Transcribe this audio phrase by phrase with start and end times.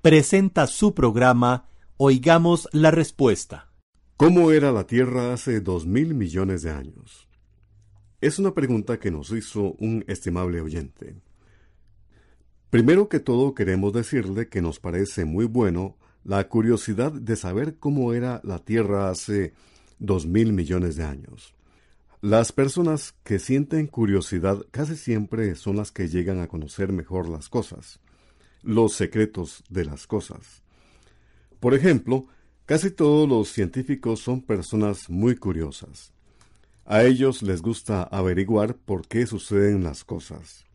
[0.00, 3.72] presenta su programa Oigamos la Respuesta.
[4.16, 7.28] ¿Cómo era la Tierra hace dos mil millones de años?
[8.20, 11.16] Es una pregunta que nos hizo un estimable oyente.
[12.70, 18.12] Primero que todo queremos decirle que nos parece muy bueno la curiosidad de saber cómo
[18.12, 19.52] era la Tierra hace
[19.98, 21.54] dos mil millones de años.
[22.20, 27.48] Las personas que sienten curiosidad casi siempre son las que llegan a conocer mejor las
[27.48, 27.98] cosas,
[28.68, 30.62] los secretos de las cosas.
[31.58, 32.26] Por ejemplo,
[32.66, 36.12] casi todos los científicos son personas muy curiosas.
[36.84, 40.66] A ellos les gusta averiguar por qué suceden las cosas.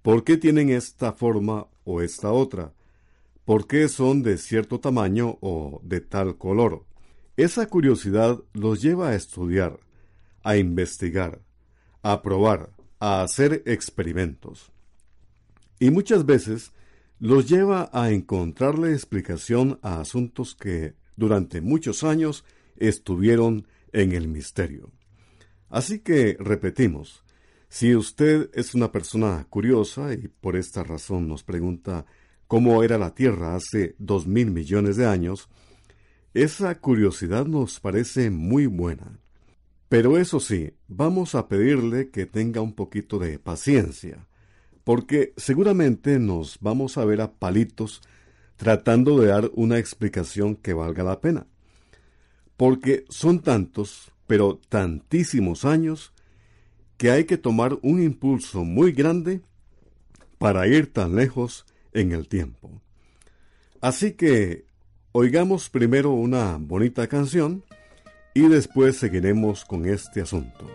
[0.00, 2.72] ¿Por qué tienen esta forma o esta otra?
[3.44, 6.84] ¿Por qué son de cierto tamaño o de tal color?
[7.36, 9.80] Esa curiosidad los lleva a estudiar,
[10.44, 11.40] a investigar,
[12.00, 14.70] a probar, a hacer experimentos.
[15.80, 16.70] Y muchas veces
[17.20, 22.44] los lleva a encontrarle explicación a asuntos que durante muchos años
[22.76, 24.90] estuvieron en el misterio.
[25.68, 27.24] Así que repetimos,
[27.68, 32.06] si usted es una persona curiosa y por esta razón nos pregunta
[32.46, 35.48] cómo era la Tierra hace dos mil millones de años,
[36.34, 39.18] esa curiosidad nos parece muy buena.
[39.88, 44.27] Pero eso sí, vamos a pedirle que tenga un poquito de paciencia,
[44.88, 48.00] porque seguramente nos vamos a ver a palitos
[48.56, 51.46] tratando de dar una explicación que valga la pena.
[52.56, 56.14] Porque son tantos, pero tantísimos años,
[56.96, 59.42] que hay que tomar un impulso muy grande
[60.38, 62.80] para ir tan lejos en el tiempo.
[63.82, 64.64] Así que
[65.12, 67.62] oigamos primero una bonita canción,
[68.32, 70.66] y después seguiremos con este asunto.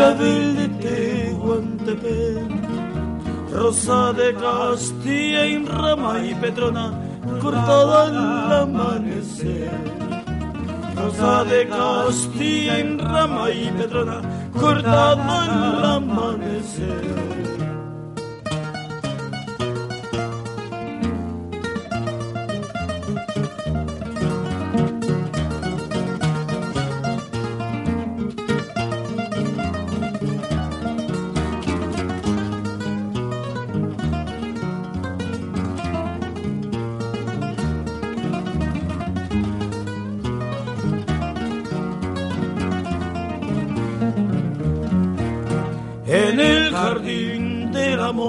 [0.00, 2.50] De Tehuantepec.
[3.52, 6.86] Rosa de Castilla en rama y Petrona,
[7.42, 9.70] cortada al amanecer.
[10.96, 14.22] Rosa de Castilla en rama y Petrona,
[14.58, 17.49] cortada al amanecer.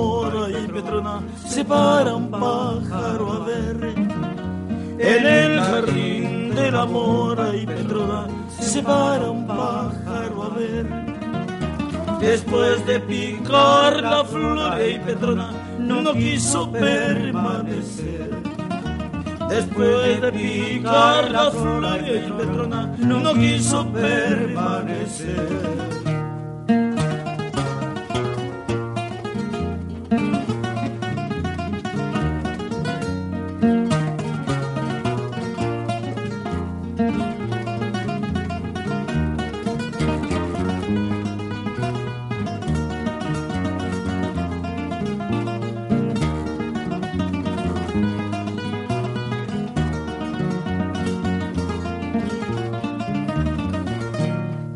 [0.01, 3.94] Amor y Petrona se para un pájaro a ver.
[5.00, 8.28] En el jardín del amor y Petrona
[8.59, 10.88] se para un pájaro a ver.
[12.19, 18.31] Después de picar la flor y Petrona no quiso permanecer.
[19.50, 26.00] Después de picar la flor y Petrona no quiso permanecer.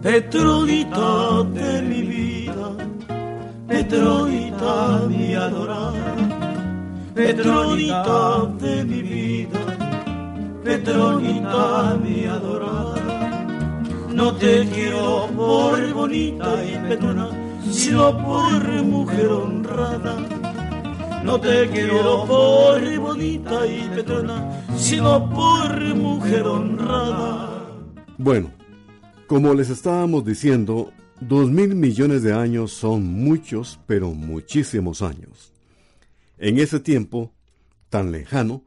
[0.06, 2.68] Petronita de mi vida,
[3.68, 6.16] Petronita mi adorada,
[7.16, 9.60] Petronita de mi vida,
[10.64, 13.02] Petronita mi adorada.
[14.14, 17.30] No te quiero por bonita y petrona,
[17.72, 20.18] sino por mujer honrada.
[21.24, 27.50] No te quiero por bonita y petrona, sino por mujer honrada.
[28.20, 28.55] Bueno,
[29.28, 35.54] como les estábamos diciendo, dos mil millones de años son muchos, pero muchísimos años.
[36.38, 37.34] En ese tiempo,
[37.90, 38.64] tan lejano,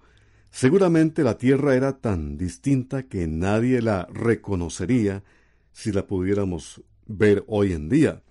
[0.51, 5.23] seguramente la Tierra era tan distinta que nadie la reconocería
[5.73, 8.23] si la pudiéramos ver hoy en día.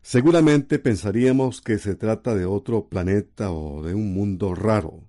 [0.00, 5.00] Seguramente pensaríamos que se trata de otro planeta o de un mundo raro,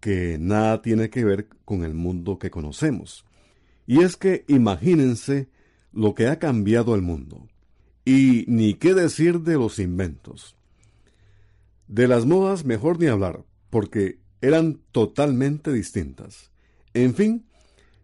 [0.00, 3.24] que nada tiene que ver con el mundo que conocemos.
[3.86, 5.48] Y es que imagínense
[5.94, 7.48] lo que ha cambiado el mundo.
[8.04, 10.56] Y ni qué decir de los inventos.
[11.88, 16.50] De las modas mejor ni hablar, porque eran totalmente distintas.
[16.92, 17.46] En fin,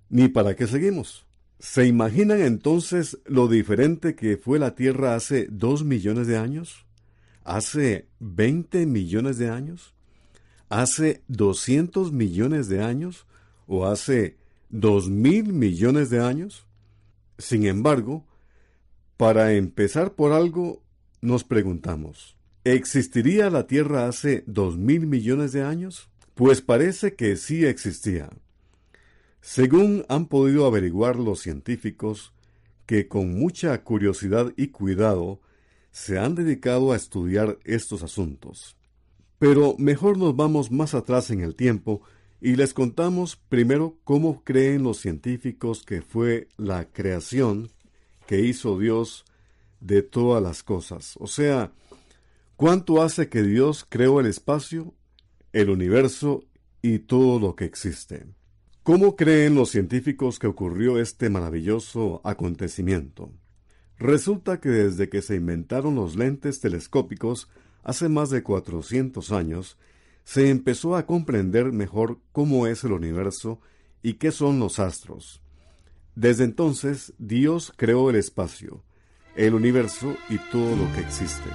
[0.08, 1.26] ni para qué seguimos.
[1.58, 6.86] ¿Se imaginan entonces lo diferente que fue la Tierra hace dos millones de años?
[7.44, 9.94] ¿Hace veinte millones de años?
[10.70, 13.26] ¿Hace doscientos millones de años?
[13.66, 14.38] ¿O hace
[14.70, 16.66] dos mil millones de años?
[17.40, 18.26] Sin embargo,
[19.16, 20.82] para empezar por algo,
[21.22, 26.10] nos preguntamos, ¿existiría la Tierra hace dos mil millones de años?
[26.34, 28.28] Pues parece que sí existía.
[29.40, 32.34] Según han podido averiguar los científicos,
[32.84, 35.40] que con mucha curiosidad y cuidado
[35.92, 38.76] se han dedicado a estudiar estos asuntos.
[39.38, 42.02] Pero mejor nos vamos más atrás en el tiempo
[42.40, 47.70] y les contamos primero cómo creen los científicos que fue la creación
[48.26, 49.24] que hizo Dios
[49.80, 51.16] de todas las cosas.
[51.18, 51.72] O sea,
[52.56, 54.94] cuánto hace que Dios creó el espacio,
[55.52, 56.44] el universo
[56.82, 58.26] y todo lo que existe.
[58.82, 63.30] ¿Cómo creen los científicos que ocurrió este maravilloso acontecimiento?
[63.98, 67.50] Resulta que desde que se inventaron los lentes telescópicos
[67.82, 69.76] hace más de 400 años,
[70.24, 73.60] se empezó a comprender mejor cómo es el universo
[74.02, 75.40] y qué son los astros.
[76.14, 78.82] Desde entonces, Dios creó el espacio,
[79.36, 81.50] el universo y todo lo que existe.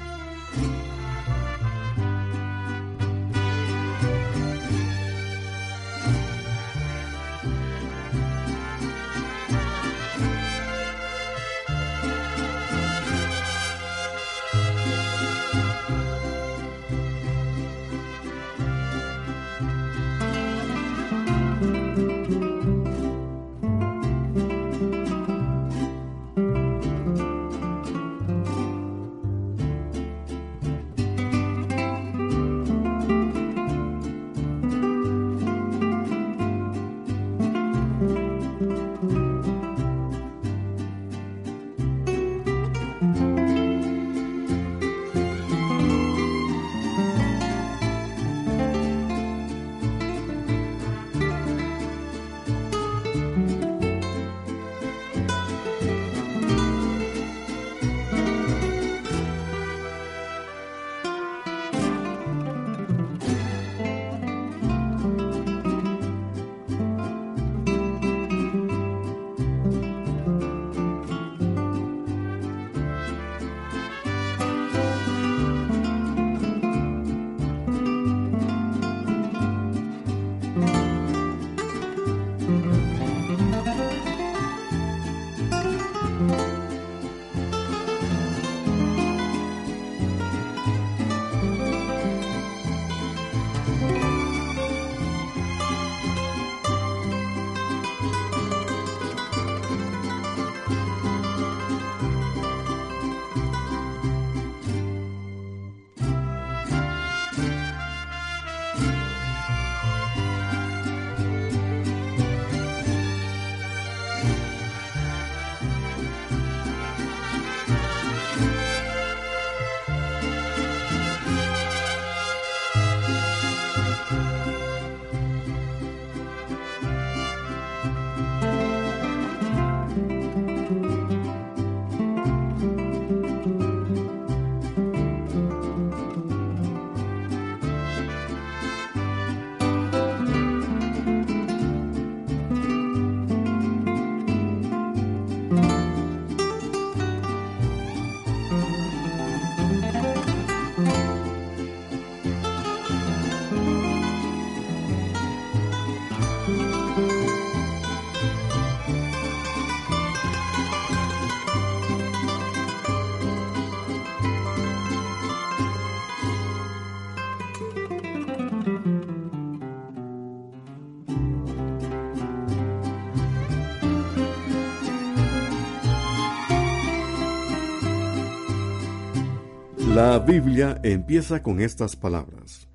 [179.96, 182.68] La Biblia empieza con estas palabras.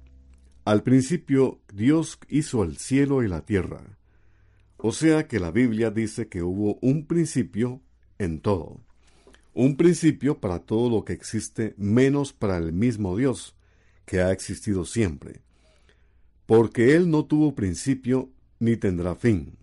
[0.64, 3.98] Al principio Dios hizo el cielo y la tierra.
[4.78, 7.82] O sea que la Biblia dice que hubo un principio
[8.16, 8.80] en todo.
[9.52, 13.54] Un principio para todo lo que existe menos para el mismo Dios,
[14.06, 15.42] que ha existido siempre.
[16.46, 19.58] Porque Él no tuvo principio ni tendrá fin.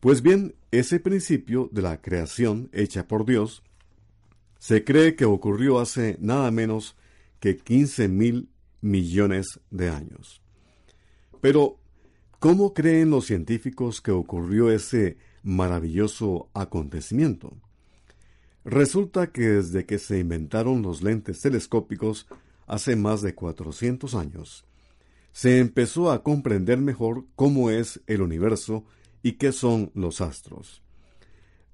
[0.00, 3.62] Pues bien, ese principio de la creación hecha por Dios
[4.58, 6.96] se cree que ocurrió hace nada menos
[7.40, 8.48] que 15 mil
[8.80, 10.42] millones de años.
[11.40, 11.78] Pero,
[12.38, 17.56] ¿cómo creen los científicos que ocurrió ese maravilloso acontecimiento?
[18.64, 22.26] Resulta que desde que se inventaron los lentes telescópicos
[22.66, 24.64] hace más de 400 años,
[25.30, 28.84] se empezó a comprender mejor cómo es el universo
[29.22, 30.82] y qué son los astros.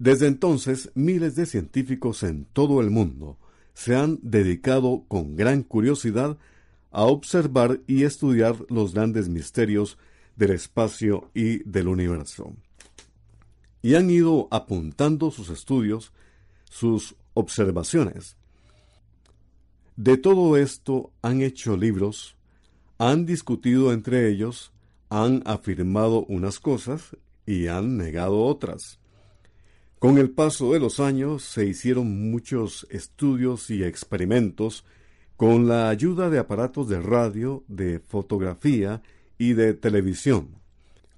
[0.02, 3.38] Desde entonces, miles de científicos en todo el mundo
[3.72, 6.38] se han dedicado con gran curiosidad
[6.90, 9.98] a observar y estudiar los grandes misterios
[10.34, 12.52] del espacio y del universo.
[13.80, 16.12] Y han ido apuntando sus estudios,
[16.68, 18.36] sus observaciones.
[19.94, 22.34] De todo esto han hecho libros,
[22.98, 24.72] han discutido entre ellos,
[25.10, 27.16] han afirmado unas cosas
[27.46, 28.98] y han negado otras.
[30.02, 34.84] Con el paso de los años se hicieron muchos estudios y experimentos
[35.36, 39.00] con la ayuda de aparatos de radio, de fotografía
[39.38, 40.56] y de televisión,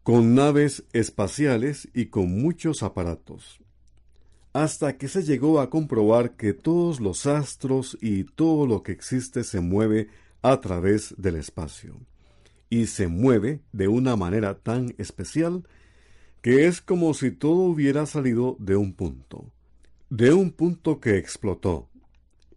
[0.03, 3.59] con naves espaciales y con muchos aparatos,
[4.53, 9.45] hasta que se llegó a comprobar que todos los astros y todo lo que existe
[9.45, 10.09] se mueve
[10.43, 11.97] a través del espacio,
[12.69, 15.65] y se mueve de una manera tan especial
[16.45, 19.51] que es como si todo hubiera salido de un punto,
[20.11, 21.89] de un punto que explotó,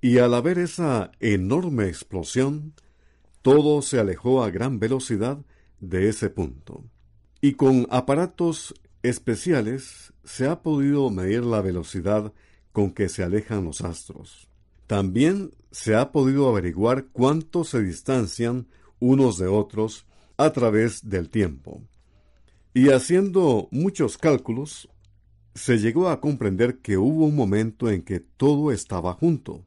[0.02, 2.74] y al haber esa enorme explosión,
[3.42, 5.38] todo se alejó a gran velocidad
[5.80, 6.84] de ese punto.
[7.40, 12.34] Y con aparatos especiales se ha podido medir la velocidad
[12.74, 14.50] con que se alejan los astros.
[14.86, 18.68] También se ha podido averiguar cuánto se distancian
[19.00, 21.84] unos de otros a través del tiempo.
[22.78, 24.88] Y haciendo muchos cálculos,
[25.56, 29.66] se llegó a comprender que hubo un momento en que todo estaba junto,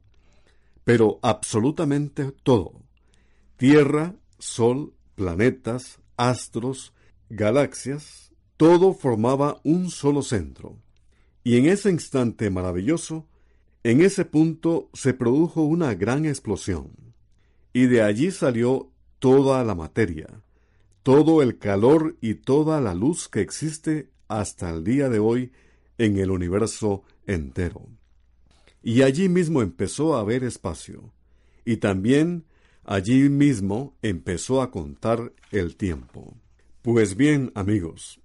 [0.85, 2.71] pero absolutamente todo.
[3.57, 6.93] Tierra, Sol, planetas, astros,
[7.29, 10.77] galaxias, todo formaba un solo centro.
[11.43, 13.27] Y en ese instante maravilloso,
[13.83, 16.93] en ese punto se produjo una gran explosión,
[17.73, 18.89] y de allí salió
[19.19, 20.29] toda la materia,
[21.03, 25.51] todo el calor y toda la luz que existe hasta el día de hoy
[25.97, 27.87] en el universo entero.
[28.83, 31.13] Y allí mismo empezó a haber espacio,
[31.65, 32.45] y también
[32.83, 36.35] allí mismo empezó a contar el tiempo.
[36.81, 38.19] Pues bien, amigos,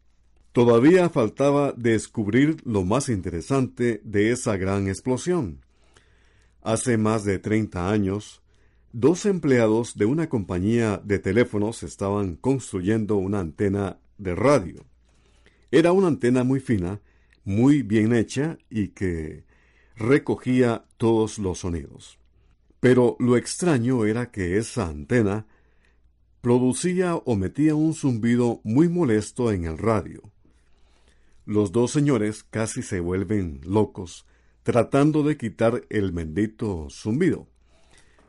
[0.52, 5.60] todavía faltaba descubrir lo más interesante de esa gran explosión.
[6.62, 8.42] Hace más de treinta años,
[8.98, 14.86] Dos empleados de una compañía de teléfonos estaban construyendo una antena de radio.
[15.70, 17.02] Era una antena muy fina,
[17.44, 19.44] muy bien hecha y que
[19.96, 22.18] recogía todos los sonidos.
[22.80, 25.46] Pero lo extraño era que esa antena
[26.40, 30.22] producía o metía un zumbido muy molesto en el radio.
[31.44, 34.24] Los dos señores casi se vuelven locos
[34.62, 37.46] tratando de quitar el bendito zumbido.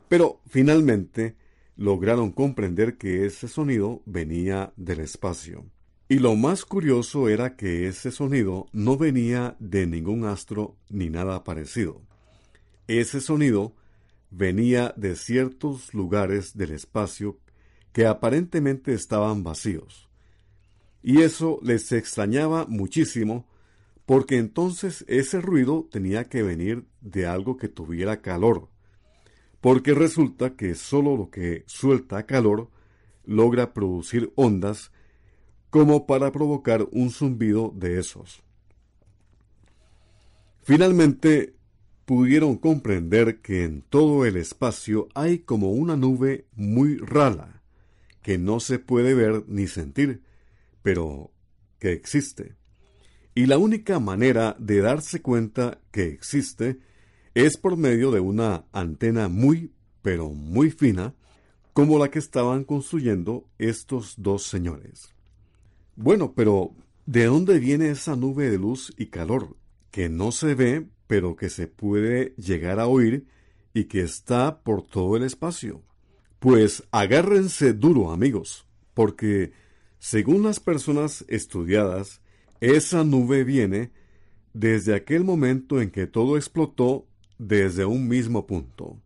[0.09, 1.35] Pero finalmente
[1.75, 5.65] lograron comprender que ese sonido venía del espacio.
[6.09, 11.43] Y lo más curioso era que ese sonido no venía de ningún astro ni nada
[11.43, 12.01] parecido.
[12.87, 13.75] Ese sonido
[14.31, 17.37] venía de ciertos lugares del espacio
[17.91, 20.07] que aparentemente estaban vacíos.
[21.03, 23.45] Y eso les extrañaba muchísimo
[24.05, 28.69] porque entonces ese ruido tenía que venir de algo que tuviera calor,
[29.61, 32.69] porque resulta que sólo lo que suelta calor
[33.25, 34.91] logra producir ondas
[35.69, 38.43] como para provocar un zumbido de esos.
[40.63, 41.55] Finalmente,
[42.05, 47.61] pudieron comprender que en todo el espacio hay como una nube muy rala,
[48.21, 50.23] que no se puede ver ni sentir,
[50.81, 51.31] pero
[51.79, 52.55] que existe.
[53.35, 56.79] Y la única manera de darse cuenta que existe
[57.45, 61.13] es por medio de una antena muy, pero muy fina,
[61.71, 65.13] como la que estaban construyendo estos dos señores.
[65.95, 66.71] Bueno, pero
[67.05, 69.55] ¿de dónde viene esa nube de luz y calor
[69.91, 73.27] que no se ve, pero que se puede llegar a oír
[73.71, 75.83] y que está por todo el espacio.
[76.39, 78.65] Pues agárrense duro, amigos,
[78.95, 79.51] porque,
[79.99, 82.21] según las personas estudiadas,
[82.61, 83.91] esa nube viene
[84.53, 87.05] desde aquel momento en que todo explotó
[87.37, 88.97] desde un mismo punto.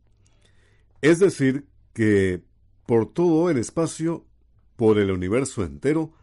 [1.01, 2.41] Es decir, que
[2.85, 4.25] por todo el espacio,
[4.75, 6.13] por el universo entero,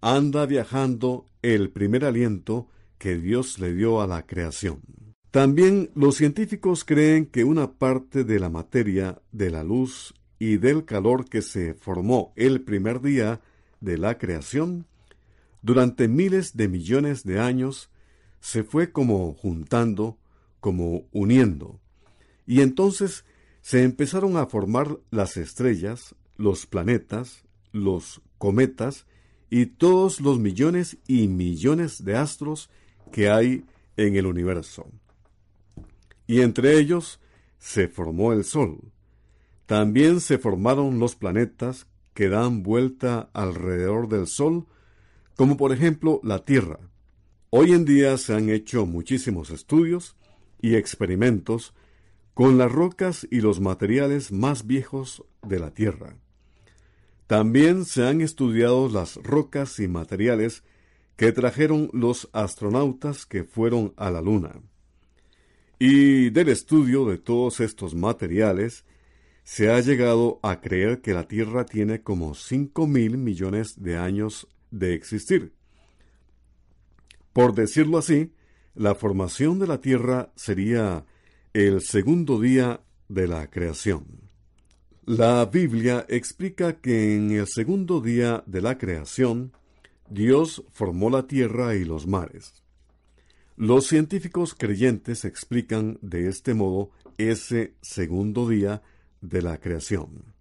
[0.00, 2.68] anda viajando el primer aliento
[2.98, 4.80] que Dios le dio a la creación.
[5.30, 10.84] También los científicos creen que una parte de la materia, de la luz y del
[10.84, 13.40] calor que se formó el primer día
[13.80, 14.86] de la creación,
[15.60, 17.90] durante miles de millones de años,
[18.40, 20.18] se fue como juntando,
[20.64, 21.78] como uniendo,
[22.46, 23.26] y entonces
[23.60, 29.06] se empezaron a formar las estrellas, los planetas, los cometas
[29.50, 32.70] y todos los millones y millones de astros
[33.12, 33.66] que hay
[33.98, 34.86] en el universo.
[36.26, 37.20] Y entre ellos
[37.58, 38.90] se formó el Sol.
[39.66, 44.64] También se formaron los planetas que dan vuelta alrededor del Sol,
[45.36, 46.78] como por ejemplo la Tierra.
[47.50, 50.16] Hoy en día se han hecho muchísimos estudios
[50.64, 51.74] y experimentos
[52.32, 56.16] con las rocas y los materiales más viejos de la Tierra.
[57.26, 60.62] También se han estudiado las rocas y materiales
[61.16, 64.62] que trajeron los astronautas que fueron a la Luna.
[65.78, 68.86] Y del estudio de todos estos materiales,
[69.42, 74.48] se ha llegado a creer que la Tierra tiene como cinco mil millones de años
[74.70, 75.52] de existir.
[77.34, 78.32] Por decirlo así,
[78.74, 81.04] la formación de la Tierra sería
[81.52, 84.24] el segundo día de la creación.
[85.06, 89.52] La Biblia explica que en el segundo día de la creación,
[90.08, 92.62] Dios formó la tierra y los mares.
[93.56, 98.82] Los científicos creyentes explican de este modo ese segundo día
[99.20, 100.34] de la creación.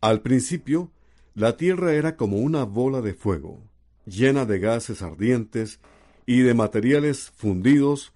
[0.00, 0.90] Al principio,
[1.34, 3.62] la tierra era como una bola de fuego,
[4.06, 5.80] llena de gases ardientes
[6.26, 8.12] y de materiales fundidos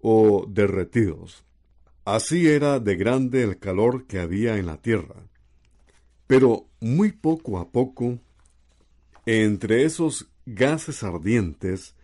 [0.00, 1.44] o derretidos.
[2.04, 5.26] Así era de grande el calor que había en la tierra.
[6.26, 8.18] Pero muy poco a poco,
[9.26, 11.94] entre esos gases ardientes,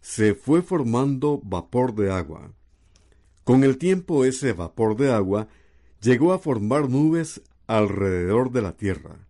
[0.00, 2.52] se fue formando vapor de agua.
[3.44, 5.48] Con el tiempo ese vapor de agua
[6.02, 9.26] llegó a formar nubes alrededor de la tierra.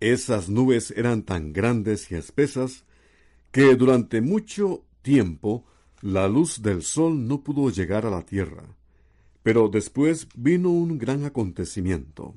[0.00, 2.84] Esas nubes eran tan grandes y espesas
[3.54, 5.64] que durante mucho tiempo
[6.00, 8.64] la luz del sol no pudo llegar a la tierra.
[9.44, 12.34] Pero después vino un gran acontecimiento.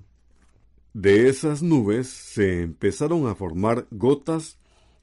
[0.94, 4.60] De esas nubes se empezaron a formar gotas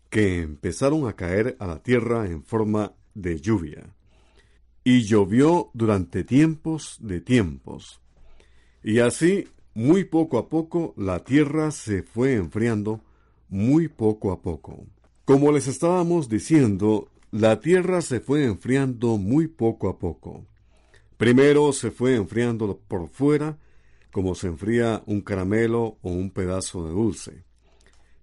[0.09, 3.93] que empezaron a caer a la tierra en forma de lluvia.
[4.85, 8.01] Y llovió durante tiempos de tiempos.
[8.85, 13.01] Y así, muy poco a poco, la tierra se fue enfriando,
[13.49, 14.87] muy poco a poco.
[15.25, 20.45] Como les estábamos diciendo, la tierra se fue enfriando muy poco a poco.
[21.17, 23.57] Primero se fue enfriando por fuera,
[24.13, 27.45] como se enfría un caramelo o un pedazo de dulce.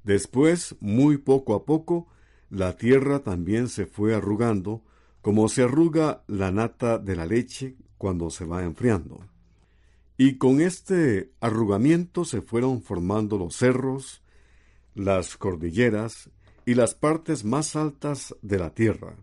[0.04, 2.08] Después, muy poco a poco,
[2.52, 4.84] la tierra también se fue arrugando,
[5.24, 9.26] como se arruga la nata de la leche cuando se va enfriando.
[10.18, 14.22] Y con este arrugamiento se fueron formando los cerros,
[14.94, 16.30] las cordilleras
[16.66, 19.16] y las partes más altas de la tierra.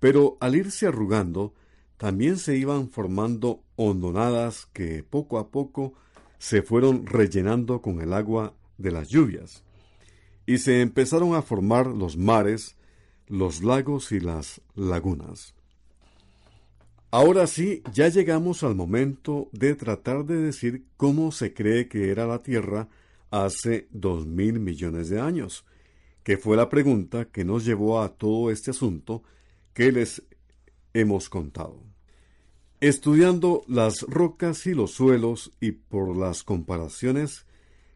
[0.00, 1.54] Pero al irse arrugando,
[1.96, 5.94] también se iban formando hondonadas que poco a poco
[6.38, 9.64] se fueron rellenando con el agua de las lluvias,
[10.46, 12.76] y se empezaron a formar los mares,
[13.26, 15.54] los lagos y las lagunas.
[17.10, 22.26] Ahora sí, ya llegamos al momento de tratar de decir cómo se cree que era
[22.26, 22.88] la Tierra
[23.30, 25.64] hace dos mil millones de años,
[26.28, 29.22] que fue la pregunta que nos llevó a todo este asunto
[29.72, 30.22] que les
[30.92, 31.82] hemos contado.
[32.80, 37.46] Estudiando las rocas y los suelos y por las comparaciones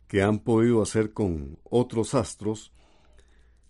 [0.09, 2.73] que han podido hacer con otros astros,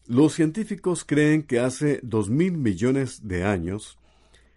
[0.07, 3.99] los científicos creen que hace dos mil millones de años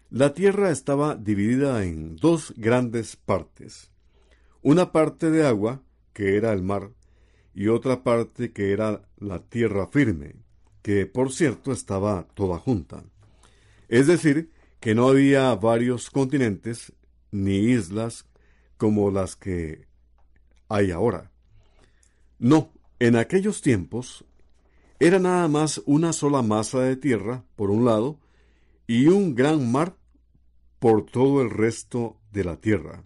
[0.08, 3.90] la Tierra estaba dividida en dos grandes partes.
[4.62, 6.92] Una parte de agua, que era el mar,
[7.56, 10.34] y otra parte que era la tierra firme,
[10.82, 13.02] que por cierto estaba toda junta.
[13.88, 16.92] Es decir, que no había varios continentes
[17.30, 18.26] ni islas
[18.76, 19.86] como las que
[20.68, 21.30] hay ahora.
[22.38, 24.26] No, en aquellos tiempos
[25.00, 28.20] era nada más una sola masa de tierra, por un lado,
[28.86, 29.96] y un gran mar
[30.78, 33.02] por todo el resto de la Tierra.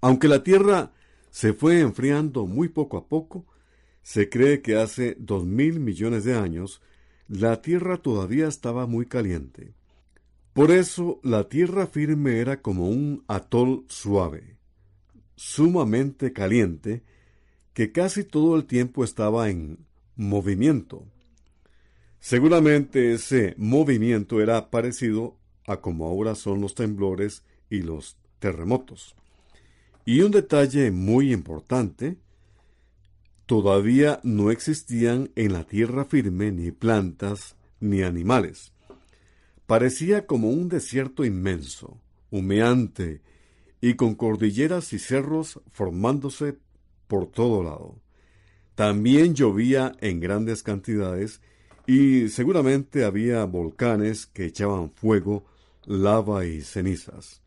[0.00, 0.92] Aunque la Tierra
[1.32, 3.46] se fue enfriando muy poco a poco,
[4.02, 6.82] se cree que hace dos mil millones de años
[7.26, 9.72] la Tierra todavía estaba muy caliente.
[10.52, 14.58] Por eso la Tierra firme era como un atol suave,
[15.34, 17.02] sumamente caliente,
[17.72, 19.78] que casi todo el tiempo estaba en
[20.16, 21.06] movimiento.
[22.20, 29.16] Seguramente ese movimiento era parecido a como ahora son los temblores y los terremotos.
[30.04, 32.16] Y un detalle muy importante,
[33.46, 38.72] todavía no existían en la tierra firme ni plantas ni animales.
[39.66, 43.22] Parecía como un desierto inmenso, humeante
[43.80, 46.58] y con cordilleras y cerros formándose
[47.06, 48.00] por todo lado.
[48.74, 51.40] También llovía en grandes cantidades
[51.86, 55.44] y seguramente había volcanes que echaban fuego
[55.84, 57.42] lava y cenizas.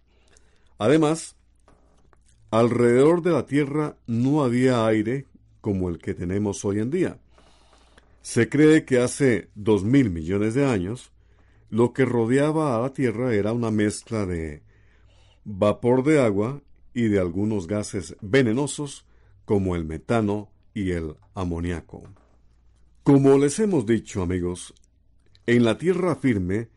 [0.78, 1.35] Además,
[2.52, 5.26] alrededor de la Tierra no había aire
[5.62, 7.20] como el que tenemos hoy en día.
[8.22, 11.12] Se cree que hace dos mil millones de años,
[11.70, 14.64] lo que rodeaba a la Tierra era una mezcla de
[15.44, 16.62] vapor de agua
[16.94, 19.06] y de algunos gases venenosos
[19.46, 22.04] como el metano y el amoníaco.
[23.04, 24.74] Como les hemos dicho, amigos,
[25.46, 26.70] en la tierra firme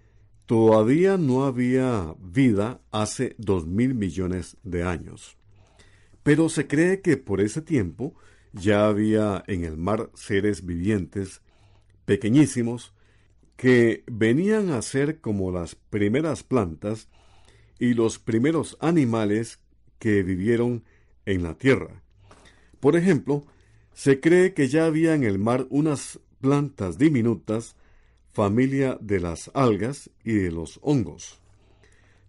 [0.48, 5.36] Todavía no había vida hace dos mil millones de años.
[6.28, 8.14] Pero se cree que por ese tiempo
[8.52, 11.40] ya había en el mar seres vivientes
[12.04, 12.92] pequeñísimos
[13.56, 17.08] que venían a ser como las primeras plantas
[17.78, 19.58] y los primeros animales
[19.98, 20.84] que vivieron
[21.24, 22.02] en la tierra.
[22.78, 23.46] Por ejemplo,
[23.94, 27.74] se cree que ya había en el mar unas plantas diminutas
[28.34, 31.40] familia de las algas y de los hongos.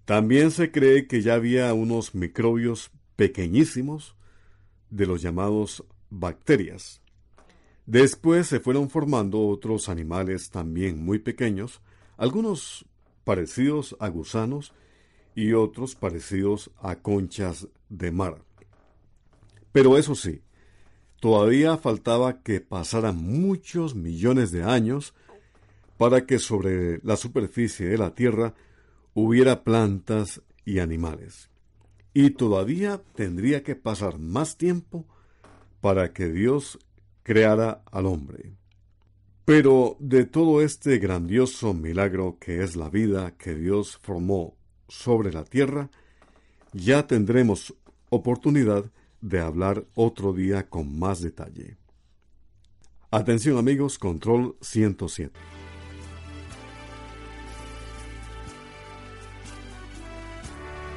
[0.06, 4.16] También se cree que ya había unos microbios pequeñísimos
[4.90, 7.02] de los llamados bacterias.
[7.86, 11.82] Después se fueron formando otros animales también muy pequeños,
[12.16, 12.86] algunos
[13.26, 14.72] parecidos a gusanos
[15.36, 18.42] y otros parecidos a conchas de mar.
[19.74, 20.42] Pero eso sí,
[21.20, 25.14] todavía faltaba que pasaran muchos millones de años
[25.98, 28.54] para que sobre la superficie de la tierra
[29.14, 31.50] hubiera plantas y animales.
[32.14, 35.06] Y todavía tendría que pasar más tiempo
[35.82, 36.80] para que Dios
[37.24, 38.56] creara al hombre.
[39.46, 44.56] Pero de todo este grandioso milagro que es la vida que Dios formó
[44.88, 45.90] sobre la tierra,
[46.74, 47.76] ya tendremos
[48.10, 48.92] oportunidad
[49.22, 51.78] de hablar otro día con más detalle.
[53.12, 55.59] Atención amigos, control 107.